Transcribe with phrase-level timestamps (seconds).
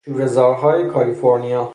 [0.05, 1.69] شورهزارهای کالیفرنیا